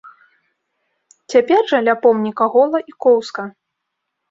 [1.33, 3.49] Цяпер жа ля помніка гола і коўзка.